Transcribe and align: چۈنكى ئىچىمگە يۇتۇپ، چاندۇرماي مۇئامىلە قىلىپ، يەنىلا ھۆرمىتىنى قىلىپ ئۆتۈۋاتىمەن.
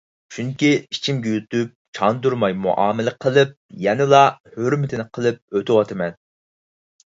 چۈنكى 0.35 0.69
ئىچىمگە 0.77 1.33
يۇتۇپ، 1.35 1.75
چاندۇرماي 1.99 2.57
مۇئامىلە 2.63 3.15
قىلىپ، 3.27 3.53
يەنىلا 3.85 4.25
ھۆرمىتىنى 4.57 5.09
قىلىپ 5.21 5.41
ئۆتۈۋاتىمەن. 5.63 6.21